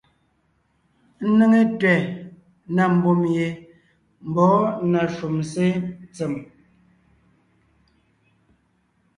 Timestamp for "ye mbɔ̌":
3.35-4.51